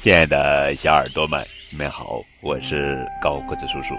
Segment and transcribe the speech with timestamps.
[0.00, 3.96] 亲爱的小耳朵们，你们好，我是高个子叔叔。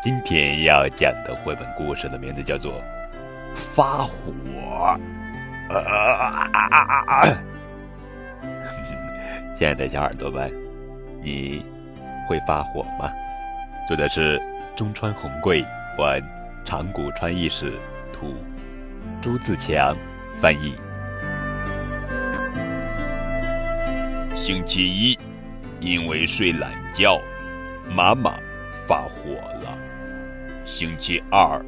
[0.00, 2.72] 今天要讲的绘本故事的名字叫做
[3.52, 4.32] 《发火》。
[9.58, 10.54] 亲爱的小耳朵们，
[11.20, 11.66] 你
[12.28, 13.10] 会发火吗？
[13.88, 14.40] 作者是
[14.76, 15.66] 中川红贵，
[15.98, 16.22] 文
[16.64, 17.72] 长谷川义史，
[18.12, 18.36] 图
[19.20, 19.96] 朱自强
[20.40, 20.76] 翻译。
[24.46, 25.18] 星期一，
[25.80, 27.18] 因为睡懒觉，
[27.88, 28.34] 妈妈
[28.86, 29.30] 发火
[29.62, 29.74] 了。
[30.66, 31.64] 星期二，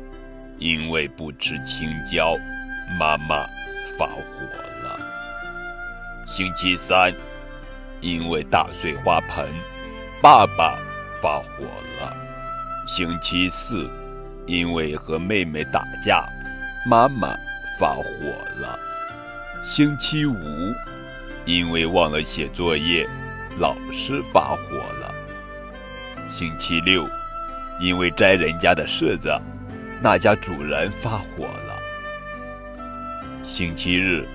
[0.59, 2.37] 因为不吃青椒，
[3.01, 3.47] 妈妈
[3.99, 4.43] 发火
[4.83, 5.01] 了。
[6.27, 7.11] 星期三，
[8.03, 9.49] 因为打碎花盆，
[10.21, 10.79] 爸爸
[11.23, 11.65] 发火
[11.99, 12.15] 了。
[12.87, 13.89] 星期四，
[14.45, 16.29] 因为和妹妹打架，
[16.87, 17.35] 妈妈
[17.81, 18.03] 发火
[18.61, 18.79] 了。
[19.65, 20.35] 星期五。
[21.47, 23.09] 因为忘了写作业，
[23.61, 25.15] 老师发火了。
[26.29, 27.09] 星期六，
[27.81, 29.33] 因为摘人家的柿子，
[30.03, 31.79] 那家主人发火了。
[33.45, 34.27] 星期日，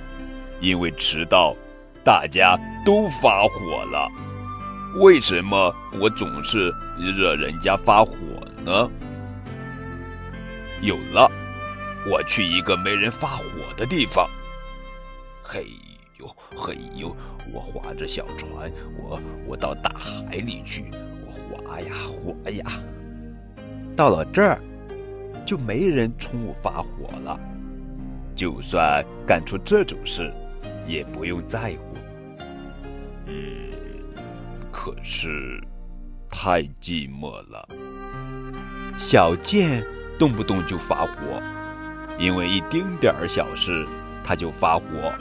[0.61, 1.53] 因为迟到，
[2.01, 4.07] 大家都发火了。
[4.95, 8.15] 为什么我总是惹人家发火
[8.63, 8.89] 呢？
[10.81, 11.29] 有了，
[12.09, 13.43] 我去一个没人发火
[13.75, 14.29] 的地方。
[15.43, 15.67] 嘿。
[16.55, 17.15] 嘿呦！
[17.53, 20.85] 我划着小船，我我到大海里去，
[21.25, 22.65] 我划呀划呀。
[23.95, 24.61] 到了这儿，
[25.45, 27.39] 就没人冲我发火了。
[28.35, 30.31] 就算干出这种事，
[30.87, 31.97] 也不用在乎。
[33.25, 33.71] 嗯，
[34.71, 35.61] 可是
[36.29, 37.67] 太寂寞了。
[38.97, 39.83] 小健
[40.17, 41.41] 动不动就发火，
[42.17, 43.85] 因为一丁点儿小事
[44.23, 45.13] 他就发火。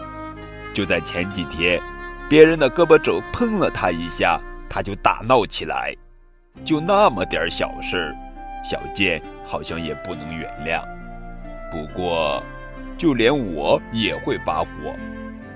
[0.73, 1.81] 就在前几天，
[2.29, 5.95] 别人的胳膊肘碰了他一下，他就大闹起来。
[6.65, 8.15] 就那么点小事，
[8.65, 10.83] 小健好像也不能原谅。
[11.71, 12.43] 不过，
[12.97, 14.69] 就连我也会发火，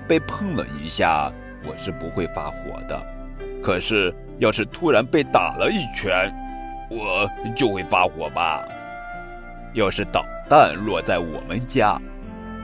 [0.07, 1.31] 被碰了一下，
[1.63, 3.01] 我是不会发火的。
[3.63, 6.33] 可是，要是突然被打了一拳，
[6.89, 8.63] 我就会发火吧。
[9.73, 11.99] 要是导弹落在我们家，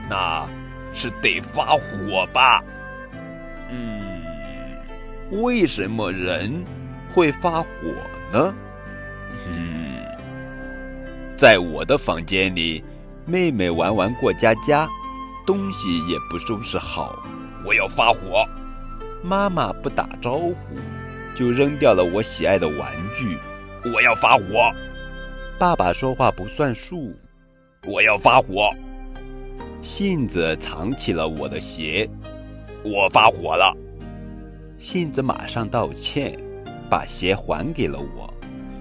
[0.08, 0.46] 那……
[0.94, 2.62] 是得发火吧？
[3.70, 4.02] 嗯，
[5.42, 6.64] 为什么人
[7.10, 7.68] 会发火
[8.32, 8.54] 呢？
[9.48, 10.04] 嗯，
[11.36, 12.84] 在我的房间里，
[13.24, 14.86] 妹妹玩完过家家，
[15.46, 17.18] 东西也不收拾好，
[17.66, 18.44] 我要发火。
[19.22, 20.56] 妈妈不打招呼，
[21.34, 23.38] 就扔掉了我喜爱的玩具，
[23.94, 24.70] 我要发火。
[25.58, 27.14] 爸爸说话不算数，
[27.86, 28.70] 我要发火。
[29.82, 32.08] 信子藏起了我的鞋，
[32.84, 33.76] 我发火了。
[34.78, 36.38] 信子马上道歉，
[36.88, 38.32] 把鞋还给了我，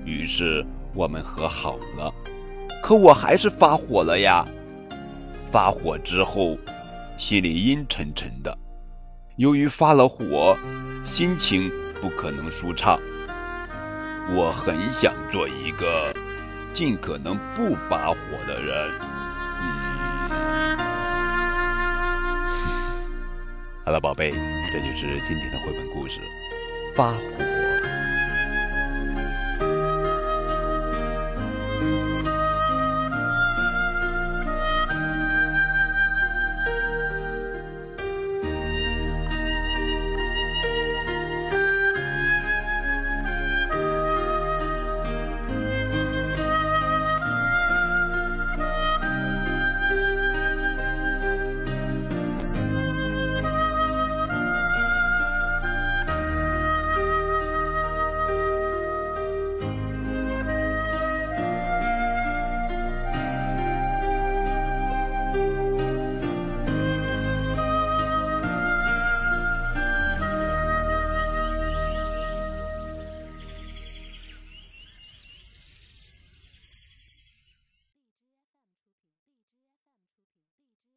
[0.05, 0.63] 于是
[0.93, 2.13] 我们和好了。
[2.83, 4.45] 可我还是发火了呀！
[5.47, 6.55] 发火之后，
[7.17, 8.55] 心里阴沉沉的。
[9.37, 10.55] 由于发了火，
[11.03, 12.99] 心情不可能舒畅。
[14.35, 16.13] 我很想做一个
[16.75, 18.17] 尽可能不发火
[18.47, 19.20] 的人。
[23.91, 24.33] 好了，宝贝，
[24.71, 26.21] 这就是今天的绘本故事
[26.95, 27.17] 《发火》。